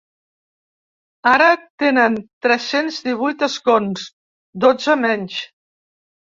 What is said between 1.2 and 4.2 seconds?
Ara tenen tres-cents divuit escons,